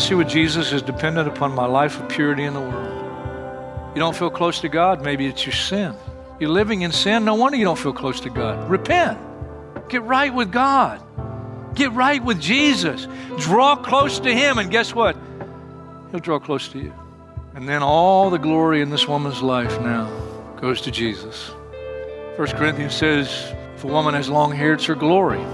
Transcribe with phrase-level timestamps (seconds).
[0.00, 3.94] Intimacy with Jesus is dependent upon my life of purity in the world.
[3.94, 5.94] You don't feel close to God, maybe it's your sin.
[6.38, 8.70] You're living in sin, no wonder you don't feel close to God.
[8.70, 9.18] Repent.
[9.90, 11.02] Get right with God.
[11.74, 13.08] Get right with Jesus.
[13.40, 15.18] Draw close to Him, and guess what?
[16.12, 16.94] He'll draw close to you.
[17.54, 20.08] And then all the glory in this woman's life now
[20.62, 21.50] goes to Jesus.
[22.36, 23.28] 1 Corinthians says,
[23.76, 25.44] if a woman has long hair, it's her glory.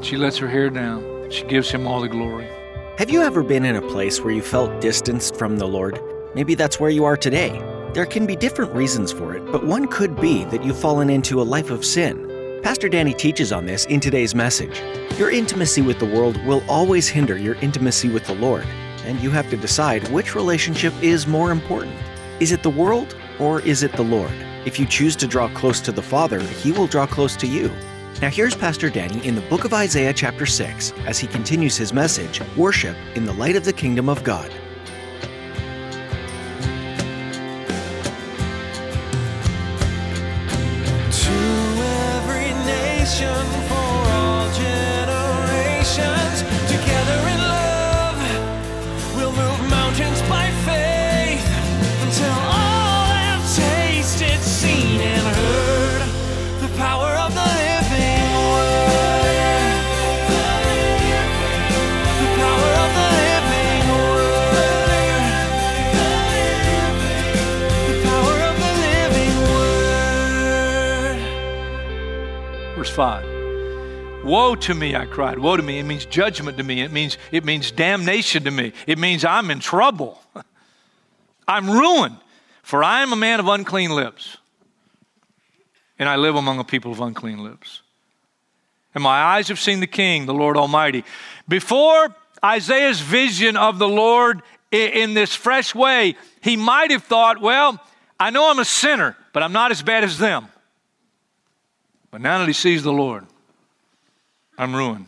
[0.00, 1.28] She lets her hair down.
[1.32, 2.48] She gives him all the glory.
[2.98, 6.00] Have you ever been in a place where you felt distanced from the Lord?
[6.34, 7.50] Maybe that's where you are today.
[7.94, 11.40] There can be different reasons for it, but one could be that you've fallen into
[11.40, 12.60] a life of sin.
[12.60, 14.82] Pastor Danny teaches on this in today's message.
[15.16, 18.66] Your intimacy with the world will always hinder your intimacy with the Lord,
[19.04, 21.94] and you have to decide which relationship is more important.
[22.40, 24.32] Is it the world or is it the Lord?
[24.66, 27.70] If you choose to draw close to the Father, He will draw close to you.
[28.20, 31.92] Now, here's Pastor Danny in the book of Isaiah, chapter 6, as he continues his
[31.92, 34.52] message Worship in the Light of the Kingdom of God.
[72.98, 74.24] Living 5.
[74.24, 75.38] Woe to me, I cried.
[75.38, 75.78] Woe to me.
[75.78, 76.82] It means judgment to me.
[76.82, 78.72] It means, it means damnation to me.
[78.86, 80.20] It means I'm in trouble.
[81.48, 82.16] I'm ruined,
[82.62, 84.36] for I am a man of unclean lips,
[85.98, 87.82] and I live among a people of unclean lips.
[88.94, 91.04] And my eyes have seen the King, the Lord Almighty.
[91.46, 97.80] Before Isaiah's vision of the Lord in this fresh way, he might have thought, well,
[98.20, 100.48] I know I'm a sinner, but I'm not as bad as them.
[102.18, 103.26] But now that he sees the Lord,
[104.58, 105.06] I'm ruined.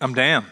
[0.00, 0.48] I'm damned.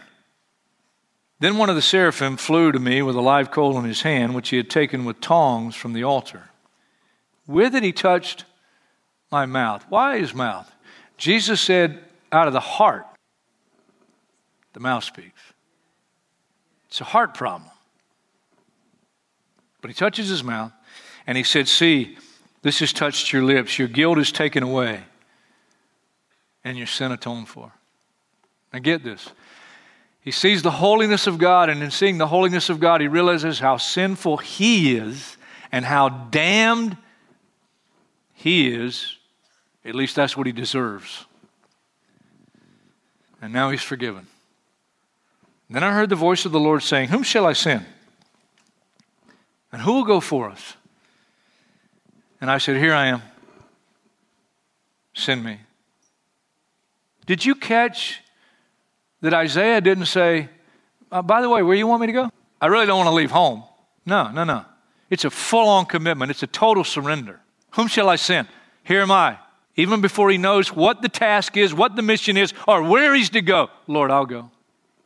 [1.41, 4.37] Then one of the seraphim flew to me with a live coal in his hand,
[4.37, 6.51] which he had taken with tongs from the altar.
[7.45, 8.45] With it he touched
[9.33, 9.85] my mouth.
[9.89, 10.71] Why his mouth?
[11.17, 11.99] Jesus said,
[12.31, 13.05] out of the heart,
[14.75, 15.41] the mouth speaks.
[16.87, 17.69] It's a heart problem.
[19.81, 20.71] But he touches his mouth,
[21.27, 22.17] and he said, See,
[22.69, 23.79] this has touched your lips.
[23.79, 25.01] Your guilt is taken away,
[26.63, 27.73] and your sin atoned for.
[28.75, 29.31] Now get this.
[30.21, 33.59] He sees the holiness of God, and in seeing the holiness of God, he realizes
[33.59, 35.39] how sinful he is
[35.73, 36.99] and how damned
[38.35, 39.17] he is.
[39.83, 41.25] At least that's what he deserves.
[43.41, 44.27] And now he's forgiven.
[45.71, 47.87] Then I heard the voice of the Lord saying, Whom shall I send?
[49.73, 50.75] And who will go for us?
[52.41, 53.23] And I said, Here I am.
[55.15, 55.59] Send me.
[57.27, 58.21] Did you catch
[59.21, 60.49] that Isaiah didn't say,
[61.11, 62.31] uh, By the way, where do you want me to go?
[62.61, 63.65] I really don't want to leave home.
[64.07, 64.65] No, no, no.
[65.11, 67.41] It's a full on commitment, it's a total surrender.
[67.73, 68.49] Whom shall I send?
[68.85, 69.39] Here am I.
[69.77, 73.31] Even before he knows what the task is, what the mission is, or where he's
[73.31, 74.51] to go, Lord, I'll go.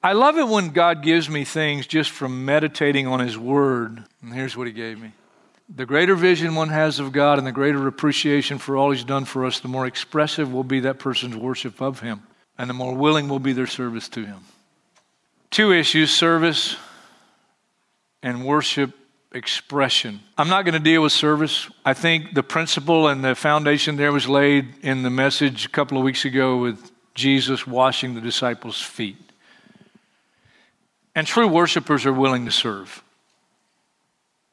[0.03, 4.05] I love it when God gives me things just from meditating on his word.
[4.23, 5.13] And here's what he gave me.
[5.75, 9.25] The greater vision one has of God and the greater appreciation for all He's done
[9.25, 12.23] for us, the more expressive will be that person's worship of Him,
[12.59, 14.41] and the more willing will be their service to Him.
[15.51, 16.77] Two issues service
[18.23, 18.93] and worship
[19.33, 20.21] expression.
[20.37, 21.69] I'm not going to deal with service.
[21.87, 25.97] I think the principle and the foundation there was laid in the message a couple
[25.97, 29.17] of weeks ago with Jesus washing the disciples' feet.
[31.15, 33.03] And true worshipers are willing to serve.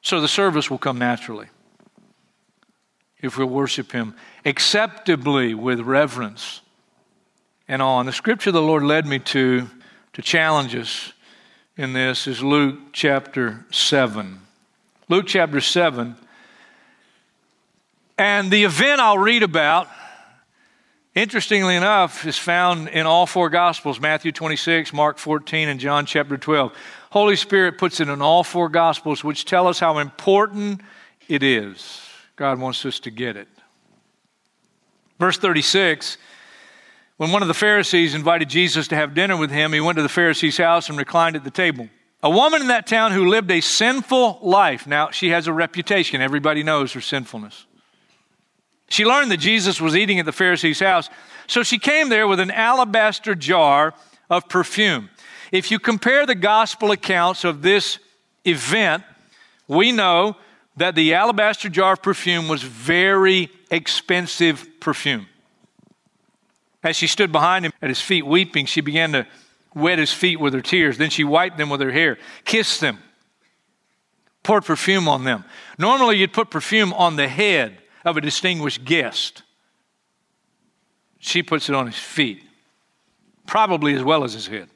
[0.01, 1.47] So the service will come naturally
[3.21, 4.15] if we worship Him
[4.45, 6.61] acceptably with reverence
[7.67, 7.81] and.
[7.81, 9.67] And the scripture the Lord led me to
[10.13, 11.13] to challenge us
[11.77, 14.39] in this is Luke chapter 7.
[15.07, 16.15] Luke chapter 7.
[18.17, 19.87] And the event I'll read about
[21.15, 26.37] interestingly enough, is found in all four Gospels Matthew 26, Mark 14, and John chapter
[26.37, 26.73] 12.
[27.11, 30.81] Holy Spirit puts it in all four Gospels, which tell us how important
[31.27, 32.01] it is.
[32.35, 33.47] God wants us to get it.
[35.19, 36.17] Verse 36
[37.19, 40.01] when one of the Pharisees invited Jesus to have dinner with him, he went to
[40.01, 41.89] the Pharisee's house and reclined at the table.
[42.23, 44.87] A woman in that town who lived a sinful life.
[44.87, 46.21] Now, she has a reputation.
[46.21, 47.65] Everybody knows her sinfulness.
[48.87, 51.09] She learned that Jesus was eating at the Pharisee's house,
[51.45, 53.93] so she came there with an alabaster jar
[54.29, 55.09] of perfume.
[55.51, 57.99] If you compare the gospel accounts of this
[58.45, 59.03] event,
[59.67, 60.35] we know
[60.77, 65.27] that the alabaster jar of perfume was very expensive perfume.
[66.83, 69.27] As she stood behind him at his feet weeping, she began to
[69.73, 70.97] wet his feet with her tears.
[70.97, 72.99] Then she wiped them with her hair, kissed them,
[74.43, 75.43] poured perfume on them.
[75.77, 79.43] Normally, you'd put perfume on the head of a distinguished guest.
[81.19, 82.43] She puts it on his feet,
[83.45, 84.69] probably as well as his head.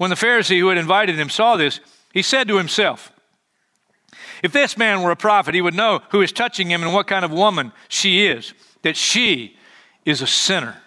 [0.00, 1.78] When the Pharisee who had invited him saw this,
[2.10, 3.12] he said to himself,
[4.42, 7.06] If this man were a prophet, he would know who is touching him and what
[7.06, 9.58] kind of woman she is, that she
[10.06, 10.78] is a sinner.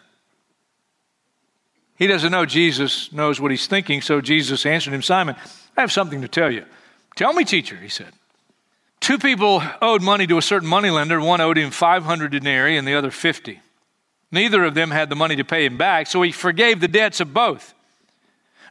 [1.96, 5.36] He doesn't know Jesus knows what he's thinking, so Jesus answered him, Simon,
[5.78, 6.66] I have something to tell you.
[7.16, 8.14] Tell me, teacher, he said.
[9.00, 11.22] Two people owed money to a certain moneylender.
[11.22, 13.60] One owed him 500 denarii and the other 50.
[14.32, 17.20] Neither of them had the money to pay him back, so he forgave the debts
[17.20, 17.76] of both.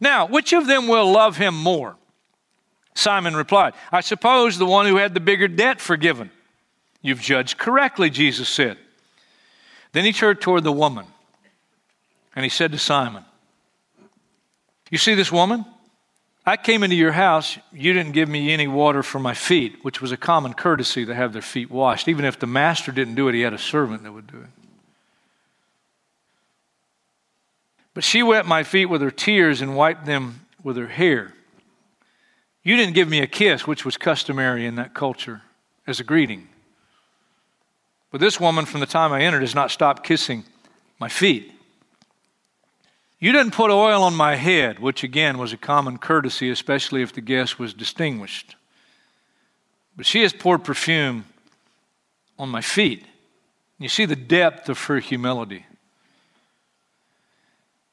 [0.01, 1.97] Now, which of them will love him more?
[2.95, 6.31] Simon replied, I suppose the one who had the bigger debt forgiven.
[7.01, 8.79] You've judged correctly, Jesus said.
[9.93, 11.07] Then he turned toward the woman
[12.35, 13.25] and he said to Simon,
[14.91, 15.65] You see this woman?
[16.45, 17.57] I came into your house.
[17.73, 21.15] You didn't give me any water for my feet, which was a common courtesy to
[21.15, 22.09] have their feet washed.
[22.09, 24.62] Even if the master didn't do it, he had a servant that would do it.
[27.95, 31.35] But she wet my feet with her tears and wiped them with her hair.
[32.63, 35.43] You didn't give me a kiss, which was customary in that culture,
[35.87, 36.49] as a greeting.
[38.11, 40.45] But this woman, from the time I entered, has not stopped kissing
[40.99, 41.53] my feet.
[43.19, 47.13] You didn't put oil on my head, which again was a common courtesy, especially if
[47.13, 48.57] the guest was distinguished.
[49.97, 51.25] But she has poured perfume
[52.39, 53.05] on my feet.
[53.79, 55.67] You see the depth of her humility.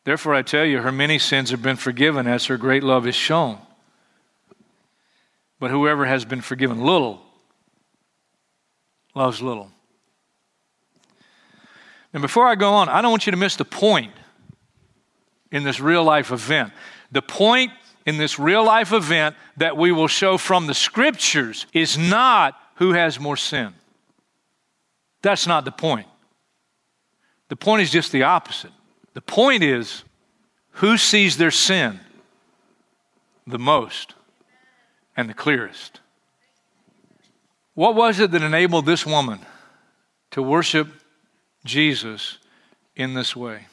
[0.06, 3.16] Therefore, I tell you, her many sins have been forgiven as her great love is
[3.16, 3.60] shown.
[5.60, 7.22] But whoever has been forgiven little
[9.14, 9.72] loves little.
[12.14, 14.14] And before I go on, I don't want you to miss the point
[15.52, 16.72] in this real life event.
[17.12, 17.72] The point
[18.06, 22.94] in this real life event that we will show from the scriptures is not who
[22.94, 23.74] has more sin.
[25.22, 26.08] That's not the point.
[27.50, 28.72] The point is just the opposite.
[29.14, 30.04] The point is
[30.74, 32.00] who sees their sin
[33.46, 34.14] the most
[35.18, 36.00] and the clearest.
[37.74, 39.40] What was it that enabled this woman
[40.32, 40.88] to worship
[41.66, 42.38] Jesus
[42.96, 43.68] in this way.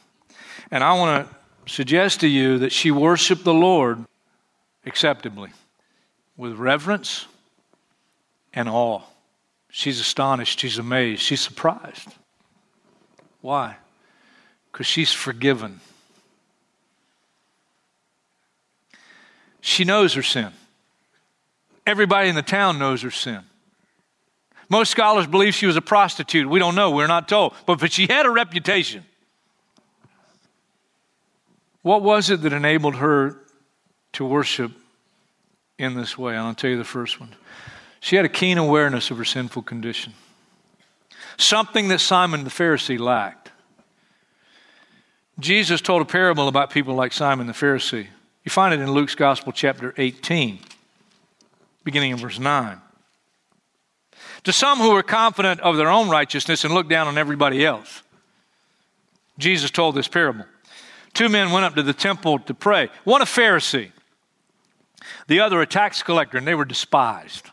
[0.70, 4.04] And I want to suggest to you that she worshiped the Lord
[4.84, 5.50] acceptably,
[6.36, 7.26] with reverence
[8.52, 9.02] and awe.
[9.70, 12.08] She's astonished, she's amazed, she's surprised.
[13.40, 13.76] Why?
[14.76, 15.80] Because she's forgiven.
[19.62, 20.52] She knows her sin.
[21.86, 23.40] Everybody in the town knows her sin.
[24.68, 26.46] Most scholars believe she was a prostitute.
[26.46, 26.90] We don't know.
[26.90, 27.54] We're not told.
[27.64, 29.06] But, but she had a reputation.
[31.80, 33.38] What was it that enabled her
[34.12, 34.72] to worship
[35.78, 36.36] in this way?
[36.36, 37.34] I'll tell you the first one.
[38.00, 40.12] She had a keen awareness of her sinful condition,
[41.38, 43.45] something that Simon the Pharisee lacked.
[45.38, 48.06] Jesus told a parable about people like Simon the Pharisee.
[48.44, 50.58] You find it in Luke's Gospel, chapter 18,
[51.84, 52.80] beginning in verse 9.
[54.44, 58.02] To some who were confident of their own righteousness and looked down on everybody else,
[59.38, 60.46] Jesus told this parable.
[61.12, 63.90] Two men went up to the temple to pray, one a Pharisee,
[65.26, 67.50] the other a tax collector, and they were despised.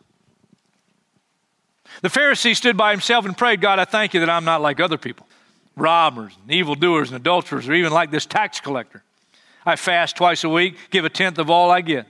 [2.02, 4.80] The Pharisee stood by himself and prayed, God, I thank you that I'm not like
[4.80, 5.28] other people
[5.76, 9.04] robbers, and evildoers, and adulterers, or even like this tax collector.
[9.66, 12.06] I fast twice a week, give a tenth of all I get.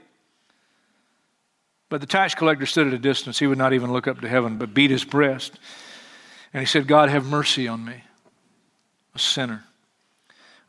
[1.90, 3.38] But the tax collector stood at a distance.
[3.38, 5.60] He would not even look up to heaven, but beat his breast.
[6.54, 8.04] And he said, God, have mercy on me,
[9.14, 9.64] a sinner.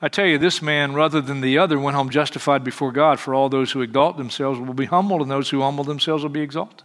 [0.02, 3.34] I tell you, this man, rather than the other, went home justified before God, for
[3.34, 6.42] all those who exalt themselves will be humbled, and those who humble themselves will be
[6.42, 6.82] exalted.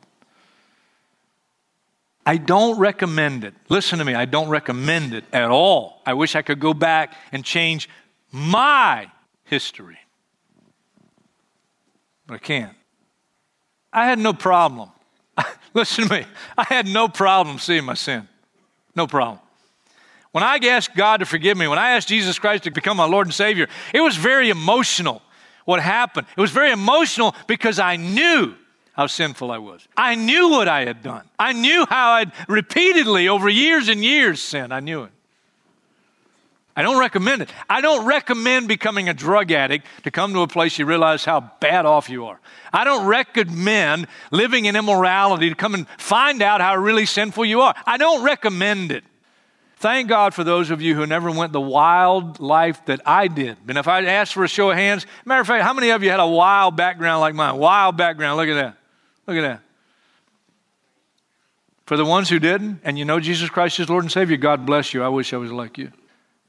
[2.29, 3.55] I don't recommend it.
[3.69, 5.99] Listen to me, I don't recommend it at all.
[6.05, 7.89] I wish I could go back and change
[8.31, 9.09] my
[9.45, 9.97] history.
[12.27, 12.75] But I can't.
[13.91, 14.91] I had no problem.
[15.73, 16.25] Listen to me.
[16.55, 18.27] I had no problem seeing my sin.
[18.95, 19.39] No problem.
[20.31, 23.05] When I asked God to forgive me, when I asked Jesus Christ to become my
[23.05, 25.23] Lord and Savior, it was very emotional
[25.65, 26.27] what happened.
[26.37, 28.53] It was very emotional because I knew
[28.99, 29.87] how sinful I was.
[29.95, 31.23] I knew what I had done.
[31.39, 34.73] I knew how I'd repeatedly, over years and years, sinned.
[34.73, 35.11] I knew it.
[36.75, 37.49] I don't recommend it.
[37.69, 41.49] I don't recommend becoming a drug addict to come to a place you realize how
[41.61, 42.41] bad off you are.
[42.73, 47.61] I don't recommend living in immorality to come and find out how really sinful you
[47.61, 47.73] are.
[47.85, 49.05] I don't recommend it.
[49.77, 53.55] Thank God for those of you who never went the wild life that I did.
[53.65, 56.03] And if I asked for a show of hands, matter of fact, how many of
[56.03, 57.55] you had a wild background like mine?
[57.55, 58.35] Wild background.
[58.35, 58.78] Look at that.
[59.29, 59.61] Look at that.
[61.85, 64.65] For the ones who didn't, and you know Jesus Christ is Lord and Savior, God
[64.65, 65.03] bless you.
[65.03, 65.91] I wish I was like you.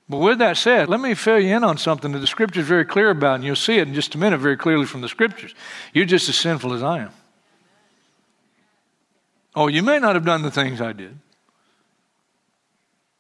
[0.09, 2.67] But with that said, let me fill you in on something that the scripture is
[2.67, 5.11] very clear about, and you'll see it in just a minute very clearly from the
[5.11, 5.55] scriptures.
[5.93, 7.11] You're just as sinful as I am.
[9.55, 11.19] Oh, you may not have done the things I did.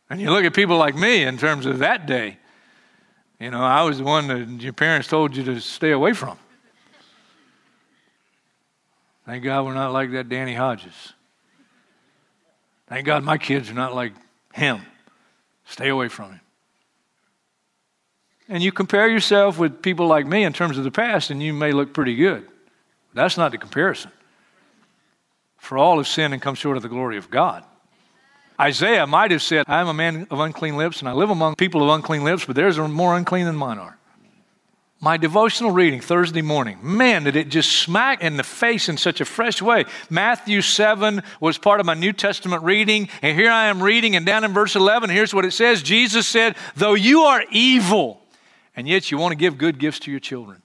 [0.08, 2.38] And you look at people like me in terms of that day.
[3.38, 6.38] You know, I was the one that your parents told you to stay away from.
[9.30, 11.12] Thank God we're not like that Danny Hodges.
[12.88, 14.12] Thank God my kids are not like
[14.54, 14.80] him.
[15.64, 16.40] Stay away from him.
[18.48, 21.52] And you compare yourself with people like me in terms of the past, and you
[21.52, 22.48] may look pretty good.
[23.14, 24.10] That's not the comparison.
[25.58, 27.62] For all have sinned and come short of the glory of God.
[28.60, 31.54] Isaiah might have said, I am a man of unclean lips, and I live among
[31.54, 33.96] people of unclean lips, but theirs are more unclean than mine are.
[35.02, 39.22] My devotional reading Thursday morning, man, did it just smack in the face in such
[39.22, 39.86] a fresh way.
[40.10, 44.26] Matthew 7 was part of my New Testament reading, and here I am reading, and
[44.26, 48.20] down in verse 11, here's what it says Jesus said, Though you are evil,
[48.76, 50.60] and yet you want to give good gifts to your children.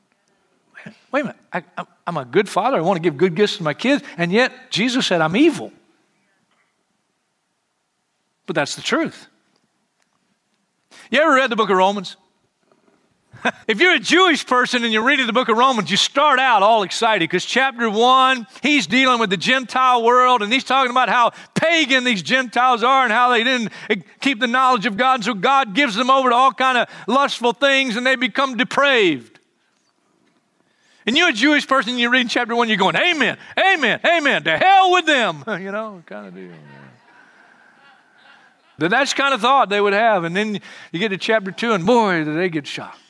[1.14, 1.64] Wait a minute, I,
[2.06, 4.52] am a good father, I want to give good gifts to my kids, and yet
[4.70, 5.72] Jesus said, I'm evil.
[8.48, 9.28] But that's the truth.
[11.10, 12.18] You ever read the book of Romans?
[13.68, 16.64] if you're a Jewish person and you're reading the book of Romans, you start out
[16.64, 21.10] all excited because chapter one, he's dealing with the Gentile world and he's talking about
[21.10, 23.72] how pagan these Gentiles are and how they didn't
[24.20, 25.24] keep the knowledge of God.
[25.24, 29.40] So God gives them over to all kind of lustful things and they become depraved.
[31.08, 34.44] And you're a Jewish person and you're reading chapter one, you're going, Amen, Amen, Amen,
[34.44, 35.44] to hell with them.
[35.62, 36.52] you know, kind of deal.
[38.78, 40.26] That's the kind of thought they would have.
[40.26, 40.60] And then
[40.92, 43.05] you get to chapter two, and boy, do they get shocked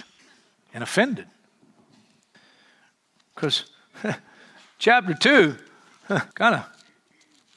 [0.76, 1.26] and offended.
[3.34, 3.64] Because
[4.78, 5.56] chapter two,
[6.36, 6.66] kind of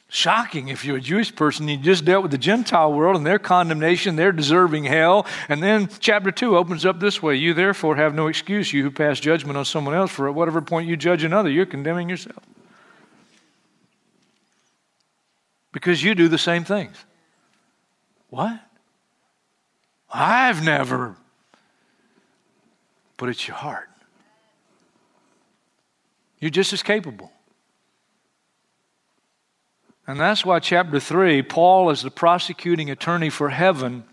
[0.09, 1.69] shocking if you're a Jewish person.
[1.69, 5.27] You just dealt with the Gentile world and their condemnation, they're deserving hell.
[5.49, 8.91] And then chapter 2 opens up this way You therefore have no excuse, you who
[8.91, 12.43] pass judgment on someone else, for at whatever point you judge another, you're condemning yourself.
[15.73, 16.97] Because you do the same things.
[18.31, 18.59] What?
[20.11, 21.17] I've never.
[23.19, 23.91] But it's your heart.
[26.41, 27.31] You're just as capable.
[30.07, 34.05] And that's why, chapter 3, Paul, as the prosecuting attorney for heaven,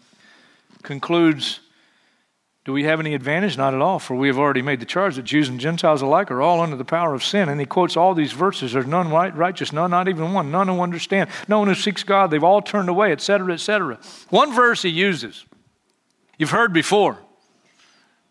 [0.83, 1.61] concludes
[2.65, 3.57] do we have any advantage?
[3.57, 6.31] Not at all, for we have already made the charge that Jews and Gentiles alike
[6.31, 7.47] are all under the power of sin.
[7.47, 10.81] And he quotes all these verses there's none righteous, none, not even one, none who
[10.81, 12.31] understand, no one who seeks God.
[12.31, 13.99] They've all turned away, etc., etc.
[14.29, 15.45] One verse he uses,
[16.39, 17.19] you've heard before,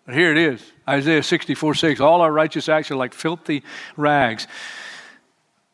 [0.06, 2.00] but here it is Isaiah 64 6.
[2.00, 3.62] All our righteous acts are like filthy
[3.96, 4.46] rags.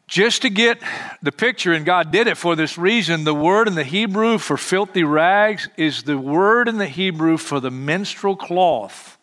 [0.06, 0.80] Just to get
[1.22, 4.56] the picture, and God did it for this reason, the word in the Hebrew for
[4.56, 9.18] filthy rags is the word in the Hebrew for the menstrual cloth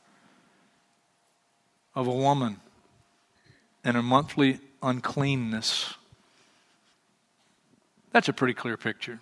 [1.93, 2.61] of a woman
[3.83, 5.93] and her monthly uncleanness.
[8.13, 9.19] That's a pretty clear picture.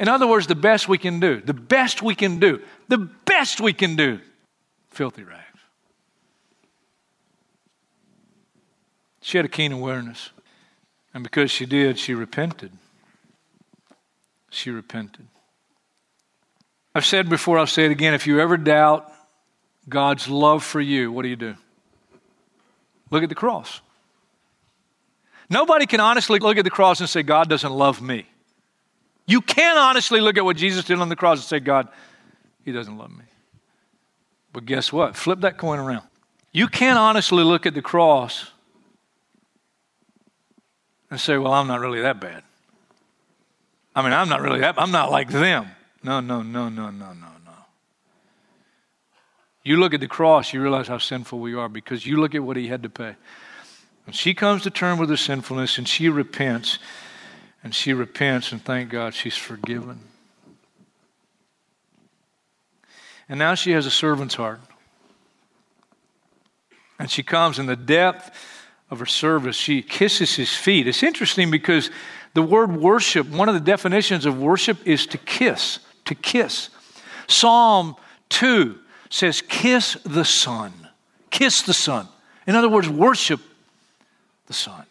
[0.00, 3.60] In other words, the best we can do, the best we can do, the best
[3.60, 4.20] we can do,
[4.92, 5.42] filthy rags.
[9.20, 10.30] She had a keen awareness.
[11.14, 12.72] And because she did, she repented.
[14.50, 15.26] She repented.
[16.94, 18.14] I've said before, I'll say it again.
[18.14, 19.10] If you ever doubt
[19.88, 21.54] God's love for you, what do you do?
[23.10, 23.80] Look at the cross.
[25.48, 28.26] Nobody can honestly look at the cross and say, God doesn't love me.
[29.26, 31.88] You can honestly look at what Jesus did on the cross and say, God,
[32.64, 33.24] He doesn't love me.
[34.52, 35.16] But guess what?
[35.16, 36.06] Flip that coin around.
[36.52, 38.50] You can't honestly look at the cross
[41.10, 42.42] and say, Well, I'm not really that bad.
[43.94, 45.68] I mean, I'm not really that, I'm not like them.
[46.02, 47.52] No, no, no, no, no, no, no.
[49.64, 52.42] You look at the cross, you realize how sinful we are because you look at
[52.42, 53.14] what he had to pay.
[54.04, 56.78] When she comes to terms with her sinfulness and she repents,
[57.62, 60.00] and she repents, and thank God she's forgiven.
[63.28, 64.60] And now she has a servant's heart.
[66.98, 68.30] And she comes in the depth
[68.90, 69.56] of her service.
[69.56, 70.86] She kisses his feet.
[70.86, 71.90] It's interesting because
[72.34, 76.70] the word worship, one of the definitions of worship is to kiss, to kiss.
[77.26, 77.96] Psalm
[78.28, 78.78] 2
[79.10, 80.72] says, Kiss the Son.
[81.30, 82.08] Kiss the Son.
[82.46, 83.40] In other words, worship
[84.46, 84.84] the Son.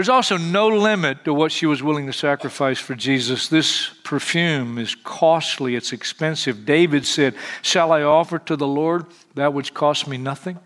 [0.00, 3.48] There's also no limit to what she was willing to sacrifice for Jesus.
[3.48, 6.64] This perfume is costly, it's expensive.
[6.64, 9.04] David said, Shall I offer to the Lord
[9.34, 10.58] that which costs me nothing?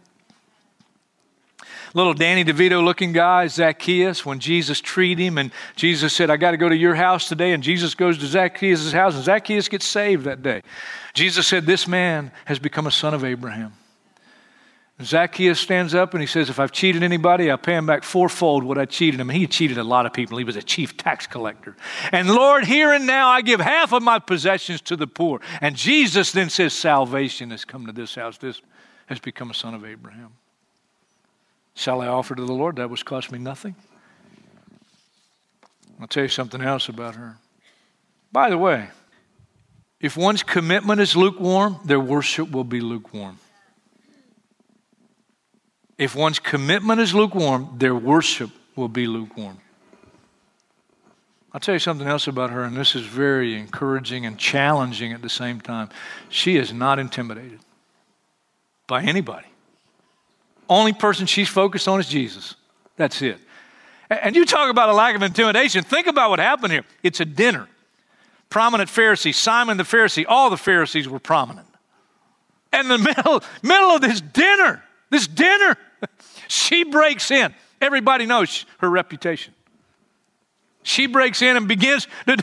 [1.94, 6.52] Little Danny DeVito looking guy, Zacchaeus, when Jesus treated him, and Jesus said, I got
[6.52, 7.50] to go to your house today.
[7.50, 10.62] And Jesus goes to Zacchaeus' house, and Zacchaeus gets saved that day.
[11.12, 13.72] Jesus said, This man has become a son of Abraham.
[15.02, 18.62] Zacchaeus stands up and he says, If I've cheated anybody, I'll pay him back fourfold
[18.62, 19.28] what I cheated him.
[19.28, 20.38] He cheated a lot of people.
[20.38, 21.76] He was a chief tax collector.
[22.12, 25.40] And Lord, here and now I give half of my possessions to the poor.
[25.60, 28.38] And Jesus then says, Salvation has come to this house.
[28.38, 28.60] This
[29.06, 30.34] has become a son of Abraham.
[31.74, 33.74] Shall I offer to the Lord that which cost me nothing?
[36.00, 37.36] I'll tell you something else about her.
[38.30, 38.90] By the way,
[40.00, 43.38] if one's commitment is lukewarm, their worship will be lukewarm.
[45.98, 49.58] If one's commitment is lukewarm, their worship will be lukewarm.
[51.52, 55.22] I'll tell you something else about her, and this is very encouraging and challenging at
[55.22, 55.88] the same time.
[56.28, 57.60] She is not intimidated
[58.88, 59.46] by anybody.
[60.68, 62.56] Only person she's focused on is Jesus.
[62.96, 63.38] That's it.
[64.10, 65.84] And you talk about a lack of intimidation.
[65.84, 66.84] Think about what happened here.
[67.04, 67.68] It's a dinner.
[68.50, 71.66] Prominent Pharisee, Simon the Pharisee, all the Pharisees were prominent.
[72.72, 74.82] And the middle, middle of this dinner,
[75.14, 75.76] this dinner,
[76.48, 77.54] she breaks in.
[77.80, 79.54] Everybody knows her reputation.
[80.82, 82.36] She breaks in and begins to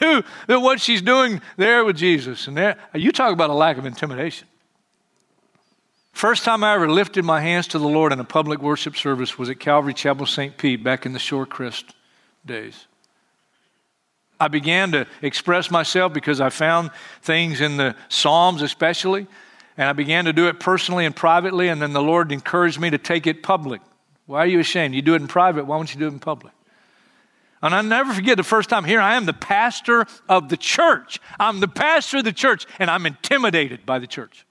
[0.48, 2.48] do what she's doing there with Jesus.
[2.48, 4.48] And there, you talk about a lack of intimidation.
[6.14, 9.38] First time I ever lifted my hands to the Lord in a public worship service
[9.38, 10.58] was at Calvary Chapel St.
[10.58, 11.94] Pete back in the Shorecrest
[12.46, 12.86] days.
[14.40, 16.92] I began to express myself because I found
[17.22, 19.28] things in the Psalms, especially,
[19.82, 22.92] and I began to do it personally and privately, and then the Lord encouraged me
[22.92, 23.82] to take it public.
[24.28, 24.94] Why are you ashamed?
[24.94, 26.54] You do it in private, why won't you do it in public?
[27.64, 31.20] And I'll never forget the first time here, I am the pastor of the church.
[31.40, 34.46] I'm the pastor of the church, and I'm intimidated by the church.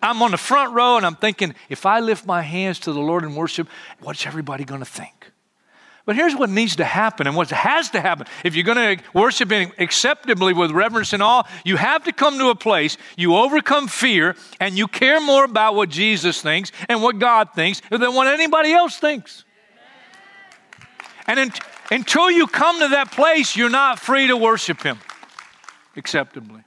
[0.00, 3.00] I'm on the front row, and I'm thinking, if I lift my hands to the
[3.00, 3.66] Lord in worship,
[3.98, 5.19] what's everybody going to think?
[6.06, 8.26] But here's what needs to happen and what has to happen.
[8.44, 12.38] If you're going to worship Him acceptably with reverence and awe, you have to come
[12.38, 17.02] to a place you overcome fear and you care more about what Jesus thinks and
[17.02, 19.44] what God thinks than what anybody else thinks.
[21.26, 21.52] And in,
[21.90, 24.98] until you come to that place, you're not free to worship Him
[25.96, 26.62] acceptably.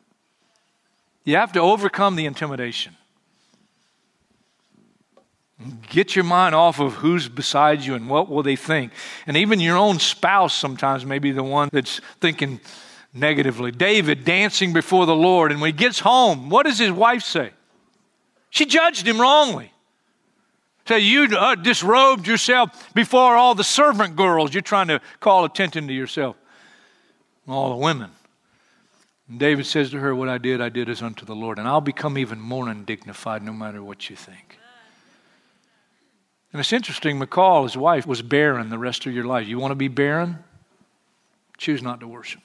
[1.24, 2.96] You have to overcome the intimidation.
[5.90, 8.92] Get your mind off of who's beside you and what will they think.
[9.28, 12.60] And even your own spouse sometimes may be the one that's thinking
[13.14, 13.72] negatively.
[13.72, 17.52] David dancing before the Lord, and when he gets home, what does his wife say?
[18.50, 19.72] She judged him wrongly.
[20.88, 24.54] Say, you uh, disrobed yourself before all the servant girls.
[24.54, 26.36] You're trying to call attention to yourself.
[27.48, 28.12] All the women.
[29.30, 31.58] And David says to her, What I did, I did as unto the Lord.
[31.58, 34.60] And I'll become even more undignified no matter what you think.
[36.54, 39.48] And it's interesting, Michal, his wife, was barren the rest of your life.
[39.48, 40.44] You want to be barren?
[41.58, 42.42] Choose not to worship.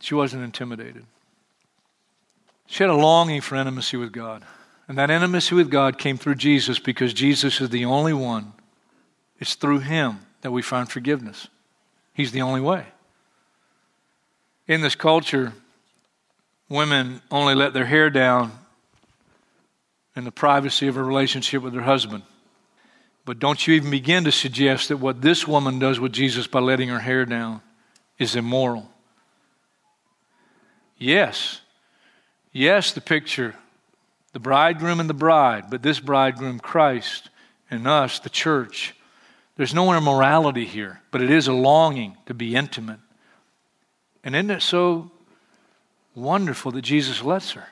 [0.00, 1.04] She wasn't intimidated.
[2.66, 4.44] She had a longing for intimacy with God.
[4.88, 8.54] And that intimacy with God came through Jesus because Jesus is the only one.
[9.38, 11.48] It's through Him that we find forgiveness.
[12.14, 12.86] He's the only way.
[14.66, 15.52] In this culture,
[16.70, 18.59] women only let their hair down
[20.16, 22.22] in the privacy of a relationship with her husband.
[23.24, 26.60] But don't you even begin to suggest that what this woman does with Jesus by
[26.60, 27.60] letting her hair down
[28.18, 28.88] is immoral.
[30.98, 31.60] Yes,
[32.52, 33.54] yes, the picture,
[34.32, 37.30] the bridegroom and the bride, but this bridegroom, Christ,
[37.70, 38.94] and us, the church.
[39.56, 43.00] There's no immorality here, but it is a longing to be intimate.
[44.24, 45.10] And isn't it so
[46.14, 47.68] wonderful that Jesus lets her?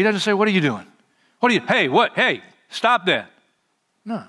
[0.00, 0.86] He doesn't say, What are you doing?
[1.40, 1.60] What are you?
[1.60, 2.14] Hey, what?
[2.14, 3.30] Hey, stop that.
[4.02, 4.24] No.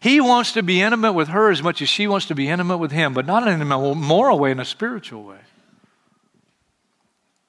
[0.00, 2.78] He wants to be intimate with her as much as she wants to be intimate
[2.78, 5.38] with him, but not in a moral way, in a spiritual way.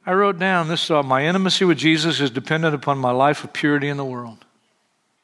[0.05, 3.51] I wrote down this thought My intimacy with Jesus is dependent upon my life of
[3.51, 4.45] purity in the world.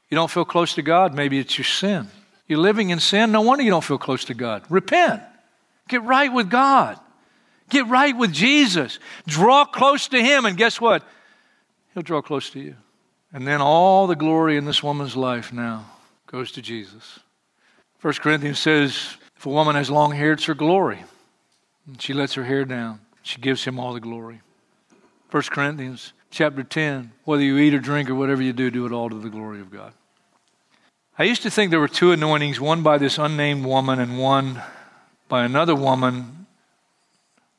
[0.09, 2.07] You don't feel close to God, maybe it's your sin.
[2.47, 4.63] You're living in sin, no wonder you don't feel close to God.
[4.71, 5.21] Repent,
[5.89, 6.99] get right with God.
[7.69, 8.99] Get right with Jesus.
[9.27, 11.03] Draw close to Him, and guess what?
[11.93, 12.75] He'll draw close to you.
[13.31, 15.85] And then all the glory in this woman's life now
[16.27, 17.19] goes to Jesus.
[18.01, 21.03] 1 Corinthians says if a woman has long hair, it's her glory.
[21.87, 22.99] And she lets her hair down.
[23.23, 24.41] She gives him all the glory.
[25.31, 28.91] 1 Corinthians chapter 10 whether you eat or drink or whatever you do, do it
[28.91, 29.93] all to the glory of God.
[31.17, 34.61] I used to think there were two anointings, one by this unnamed woman and one
[35.27, 36.42] by another woman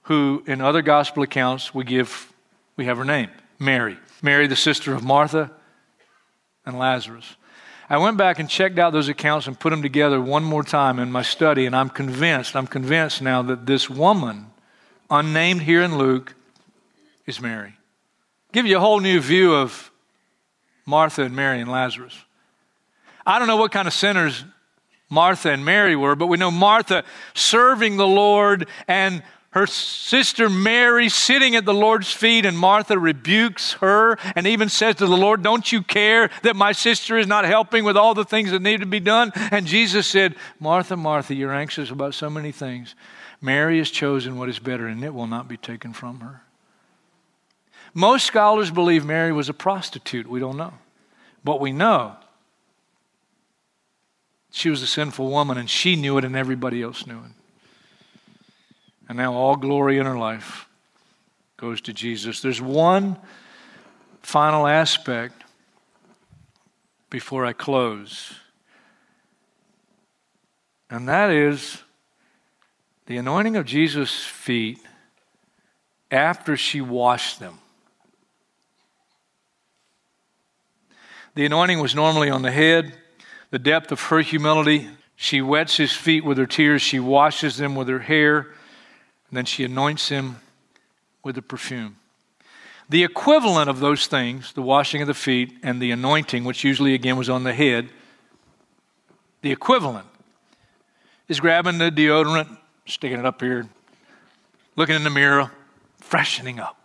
[0.04, 2.32] who, in other gospel accounts, we give,
[2.76, 3.98] we have her name, Mary.
[4.22, 5.50] Mary, the sister of Martha
[6.64, 7.36] and Lazarus.
[7.88, 10.98] I went back and checked out those accounts and put them together one more time
[10.98, 14.46] in my study, and I'm convinced, I'm convinced now that this woman,
[15.10, 16.34] unnamed here in Luke,
[17.26, 17.74] is Mary.
[18.52, 19.90] Give you a whole new view of
[20.86, 22.16] Martha and Mary and Lazarus.
[23.26, 24.44] I don't know what kind of sinners
[25.10, 29.22] Martha and Mary were, but we know Martha serving the Lord and
[29.54, 34.96] her sister Mary sitting at the Lord's feet, and Martha rebukes her and even says
[34.96, 38.24] to the Lord, Don't you care that my sister is not helping with all the
[38.24, 39.30] things that need to be done?
[39.52, 42.96] And Jesus said, Martha, Martha, you're anxious about so many things.
[43.40, 46.42] Mary has chosen what is better, and it will not be taken from her.
[47.94, 50.26] Most scholars believe Mary was a prostitute.
[50.26, 50.74] We don't know.
[51.44, 52.16] But we know
[54.50, 57.43] she was a sinful woman, and she knew it, and everybody else knew it.
[59.08, 60.68] And now all glory in her life
[61.56, 62.40] goes to Jesus.
[62.40, 63.18] There's one
[64.22, 65.44] final aspect
[67.10, 68.32] before I close,
[70.90, 71.82] and that is
[73.06, 74.80] the anointing of Jesus' feet
[76.10, 77.58] after she washed them.
[81.34, 82.94] The anointing was normally on the head
[83.50, 84.88] the depth of her humility.
[85.14, 88.52] She wets his feet with her tears, she washes them with her hair,
[89.28, 90.36] and then she anoints him
[91.22, 91.96] with the perfume.
[92.88, 96.94] The equivalent of those things, the washing of the feet and the anointing, which usually
[96.94, 97.88] again was on the head,
[99.40, 100.06] the equivalent
[101.28, 103.68] is grabbing the deodorant, sticking it up here,
[104.76, 105.50] looking in the mirror,
[106.00, 106.76] freshening up.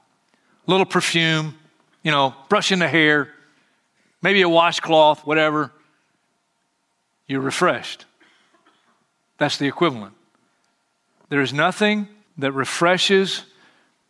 [0.68, 1.56] A little perfume,
[2.04, 3.30] you know, brushing the hair,
[4.22, 5.72] maybe a washcloth, whatever
[7.28, 8.06] you're refreshed.
[9.38, 10.14] That's the equivalent.
[11.30, 12.08] There is nothing
[12.40, 13.44] that refreshes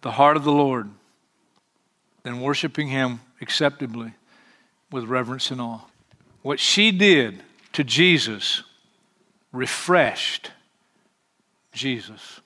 [0.01, 0.89] the heart of the Lord
[2.23, 4.13] than worshiping Him acceptably
[4.91, 5.81] with reverence and awe.
[6.41, 8.63] What she did to Jesus
[9.51, 10.51] refreshed
[11.73, 12.39] Jesus.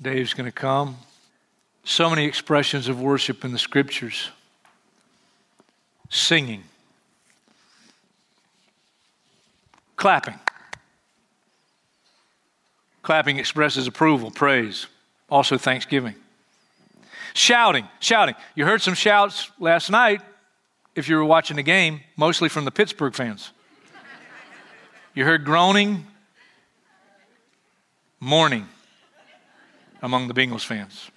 [0.00, 0.96] Dave's going to come.
[1.84, 4.30] So many expressions of worship in the scriptures
[6.10, 6.64] singing
[9.96, 10.38] Clapping.
[13.04, 14.86] Clapping expresses approval, praise,
[15.28, 16.14] also thanksgiving.
[17.34, 18.34] Shouting, shouting.
[18.54, 20.22] You heard some shouts last night
[20.94, 23.50] if you were watching the game, mostly from the Pittsburgh fans.
[25.14, 26.06] You heard groaning,
[28.20, 28.66] mourning
[30.00, 31.10] among the Bengals fans.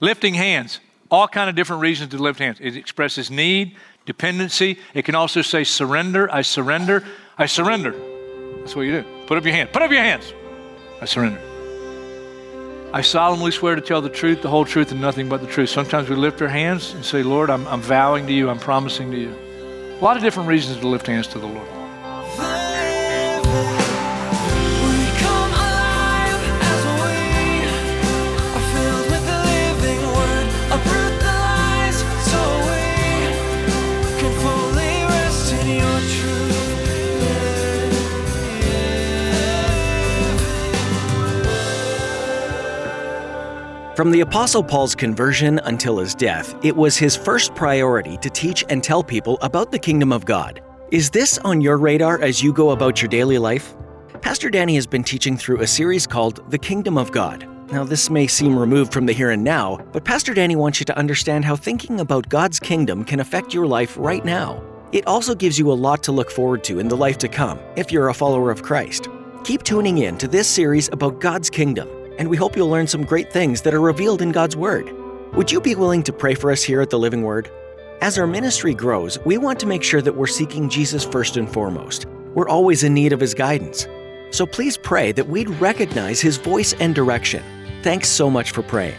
[0.00, 0.78] Lifting hands,
[1.10, 2.58] all kind of different reasons to lift hands.
[2.60, 3.74] It expresses need,
[4.06, 4.78] dependency.
[4.94, 6.32] It can also say surrender.
[6.32, 7.02] I surrender.
[7.36, 8.13] I surrender.
[8.64, 9.04] That's what you do.
[9.26, 9.70] Put up your hand.
[9.74, 10.32] Put up your hands.
[11.02, 11.38] I surrender.
[12.94, 15.68] I solemnly swear to tell the truth, the whole truth, and nothing but the truth.
[15.68, 19.10] Sometimes we lift our hands and say, Lord, I'm, I'm vowing to you, I'm promising
[19.10, 19.34] to you.
[20.00, 21.83] A lot of different reasons to lift hands to the Lord.
[43.96, 48.64] From the Apostle Paul's conversion until his death, it was his first priority to teach
[48.68, 50.60] and tell people about the kingdom of God.
[50.90, 53.76] Is this on your radar as you go about your daily life?
[54.20, 57.46] Pastor Danny has been teaching through a series called The Kingdom of God.
[57.70, 60.86] Now, this may seem removed from the here and now, but Pastor Danny wants you
[60.86, 64.60] to understand how thinking about God's kingdom can affect your life right now.
[64.90, 67.60] It also gives you a lot to look forward to in the life to come
[67.76, 69.08] if you're a follower of Christ.
[69.44, 73.04] Keep tuning in to this series about God's kingdom and we hope you'll learn some
[73.04, 74.90] great things that are revealed in God's Word.
[75.34, 77.50] Would you be willing to pray for us here at the Living Word?
[78.00, 81.50] As our ministry grows, we want to make sure that we're seeking Jesus first and
[81.50, 82.06] foremost.
[82.34, 83.86] We're always in need of His guidance.
[84.30, 87.42] So please pray that we'd recognize His voice and direction.
[87.82, 88.98] Thanks so much for praying.